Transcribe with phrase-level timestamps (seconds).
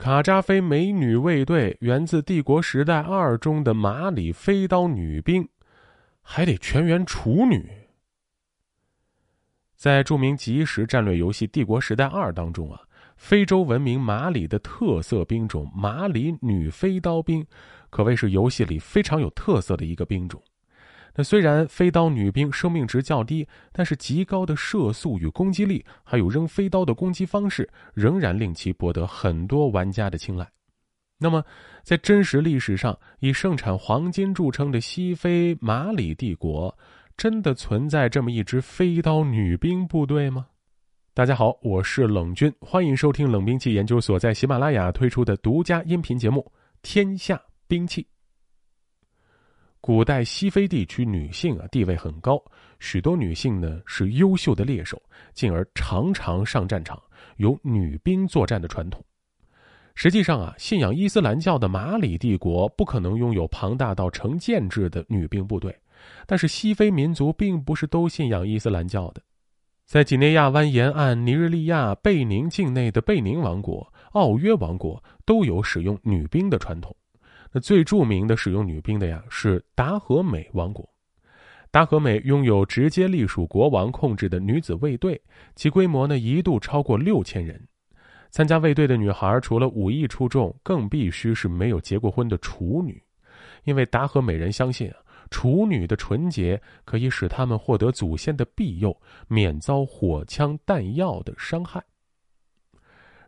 [0.00, 5.46] 卡扎菲美女卫队源自帝国时代二中的马里飞刀女兵，
[6.22, 7.70] 还得全员处女。
[9.76, 12.80] 在著名即时战略游戏《帝国时代二》当中啊，
[13.18, 17.46] 非洲文明马里的特色兵种马里女飞刀兵，
[17.90, 20.42] 可谓是游戏里非常有特色的一个兵种。
[21.22, 30.48] 虽然飞刀女兵生命值较低，但是极高的射速与攻击力，还有扔飞刀的攻击方式，仍然令其博得很多玩家的青睐。
[31.18, 31.44] 那么，
[31.82, 36.74] 在真实历史上以盛产黄金著称的西非马里帝国，
[37.16, 40.46] 真的存在这么一支飞刀女兵部队吗？
[41.12, 46.40] 大家好，我是冷军，欢迎收听冷兵器研究所在喜马拉雅推出的独家音频节目
[46.80, 48.02] 《天下兵器》。
[49.80, 52.42] 古代西非地区女性啊地位很高，
[52.80, 55.00] 许多女性呢是优秀的猎手，
[55.32, 57.00] 进而常常上战场，
[57.36, 59.02] 有女兵作战的传统。
[59.94, 65.74] 实际上啊，信仰伊斯兰教的马里帝国不可能拥有庞大到成建制的女兵部队，
[66.26, 69.22] 但是西非民族并不是都信仰伊斯兰教的，
[69.86, 76.94] 在几内亚湾沿岸尼日利亚贝宁境内的贝宁王国、奥约王国都有使用女兵的传统。
[77.52, 80.88] 那最著名的使用女兵的呀，是达和美王国。
[81.72, 85.20] 达和美拥有直接隶属国王控制的女子卫队，
[85.54, 87.60] 其规模呢一度超过六千人。
[88.30, 93.02] 参加卫队的女孩，除了武艺出众，更必须是没有结过婚的处女，
[93.64, 94.96] 因为达和美人相信啊，
[95.30, 101.82] 处女的纯洁可以使他们获得祖先的庇佑，免遭火枪弹药的伤害。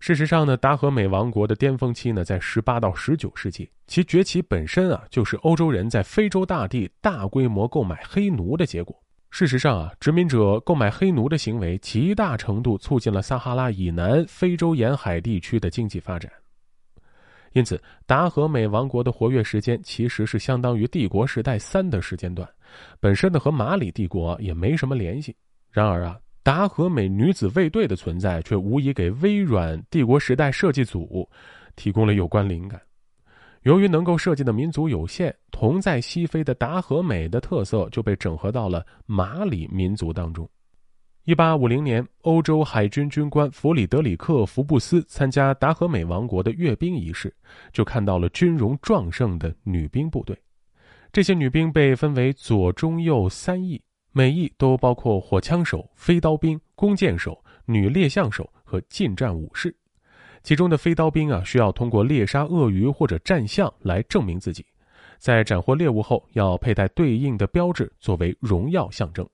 [0.00, 8.98] 事实上呢，达和美王国的巅峰期呢，在十八到十九世纪，其崛起本身啊，就是欧洲人在非洲大地大规模购买黑奴的结果。
[9.30, 16.32] 事实上啊，殖民者购买黑奴的行为，极大程度促进了撒哈拉以南非洲沿海地区的经济发展。
[17.52, 22.48] 因此，达和美王国的活跃时间其实是相当于帝国时代三的时间段，
[23.00, 25.36] 本身呢和马里帝国也没什么联系。
[25.70, 26.18] 然而啊。
[26.42, 31.28] 达和美女子卫队的存在，却无疑给微软帝国时代设计组
[31.76, 32.80] 提供了有关灵感。
[33.62, 40.48] 由于能够设计的民族有限，同在西非的达和美的特色就被整合到了马里民族当中。
[41.24, 47.32] 一八五零年，欧洲海军军官弗里德里克·福布斯参加达和美王国的阅兵仪式，
[47.70, 50.34] 就看到了军容壮盛的女兵部队。
[51.12, 53.80] 这些女兵被分为左、中、右三翼。
[54.12, 59.74] 每一都包括火枪手、飞刀兵、弓箭手、女猎象手和近战武士。
[60.42, 64.66] 其中的飞刀兵啊，需要通过猎杀鳄鱼或者战象来证明自己，
[65.18, 69.28] 在斩获猎物后要佩戴对应的标志作为荣耀象征。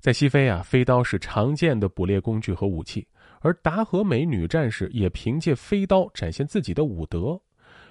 [0.00, 3.06] 在西非啊，飞刀是常见的捕猎工具和武器，
[3.40, 7.40] 而达和美女战士也凭借飞刀展现自己的武德。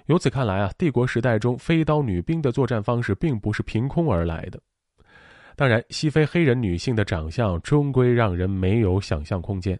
[0.06, 4.60] 由此看来啊，帝国时代中飞刀女兵的作战方式并不是凭空而来的。
[5.56, 9.78] 当然，西非黑人女性的长相终归让人没有想象空间。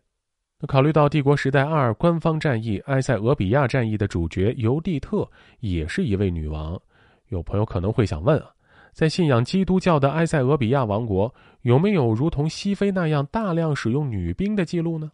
[0.60, 5.28] 那考虑到帝国时代二官方战役埃塞俄比亚战役的主角尤蒂特
[5.60, 6.80] 也是一位女王，
[7.28, 8.50] 有朋友可能会想问啊，
[8.92, 15.10] 在信仰基督教的埃塞俄比亚王国，有没有如同西非那样大量使用女兵的记录呢？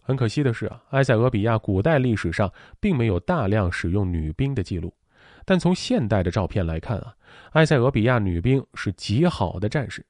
[0.00, 4.92] 很可惜的是啊，埃塞俄比亚古代历史上并没有大量使用女兵的记录。
[5.44, 7.14] 但从现代的照片来看啊，
[7.52, 10.04] 埃塞俄比亚女兵是极好的战士。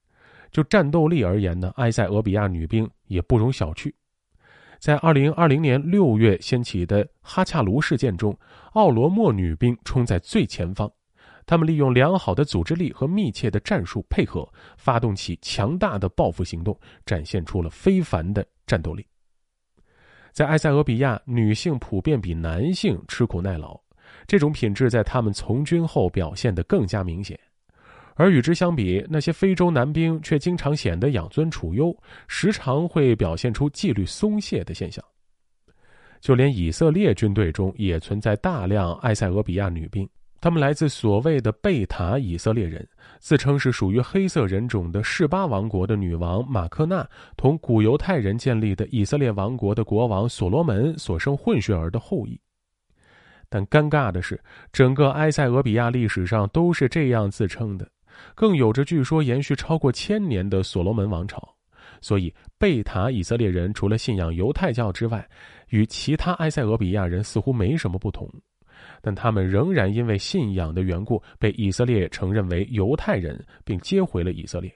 [0.51, 3.91] 就战斗力而言呢，埃塞俄比亚女兵也不容小觑。
[4.79, 8.37] 在2020年6月掀起的哈恰卢事件中，
[8.73, 10.93] 奥罗莫女兵冲在最前方，
[11.47, 19.07] 他们利用良好的组织力和密切的战术配合，发动起强大的报复行动，展现出了非凡的战斗力。
[20.33, 23.82] 在埃塞俄比亚，女性普遍比男性吃苦耐劳。
[24.27, 27.39] 这种品质在他们从军后表现得更加明显，
[28.15, 31.97] 而与之相比，那些非洲男兵却经常显得养尊处优，
[32.29, 35.05] 时常会表现出纪律松懈的现象。
[36.21, 40.09] 就连以色列军队中也存在大量埃塞俄比亚女兵，
[40.41, 42.89] 他们来自所谓的贝塔以色列人，
[43.19, 47.05] 自称是属于黑色人种的示巴王国的女王马克纳
[47.37, 52.41] 同古犹太人建立的以色列王国的国王所罗门所生混血儿的后裔。
[53.53, 54.41] 但尴尬的是，
[54.73, 57.87] 整个埃塞俄比亚历史上都是这样自称的，
[58.35, 61.47] 更有着据说延续超过千年的所罗门王朝。
[62.01, 65.29] 所以，贝塔以色列人除了信仰犹太教之外，
[65.69, 68.27] 与其他埃塞俄比亚人似乎没什么不同。
[69.03, 74.73] 但他们仍然因为信仰的缘故，被以色列承认为犹太人，并接回了以色列。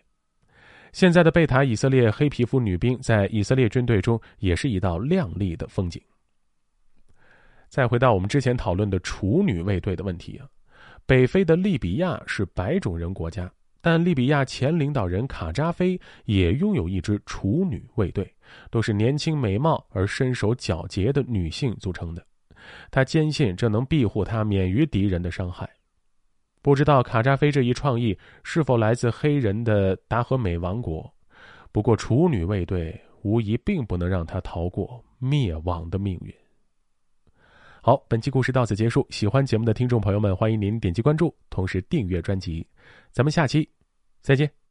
[0.92, 5.98] 现在的贝塔以色列黑皮肤女兵在以色列军队中也是一道亮丽的风景。
[7.68, 10.48] 再回到我们之前讨论的处女卫队的问题啊，
[11.04, 18.34] 北非的利比亚是白种人国家，但利比亚前领导人卡扎菲也拥有一支处女卫队，
[18.70, 22.24] 都是年轻美貌而身手矫捷的女性组成的。
[22.90, 25.68] 他坚信这能庇护他免于敌人的伤害。
[26.62, 31.08] 不知道卡扎菲这一创意是否来自黑人的达和美王国？
[31.70, 36.34] 不过处女卫队无疑并不能让他逃过灭亡的命运。
[37.86, 39.06] 好，本期故事到此结束。
[39.10, 42.66] 喜欢节目的听众朋友们，欢迎您点击关注，同时订阅专辑。
[43.12, 43.70] 咱们下期
[44.20, 44.65] 再见。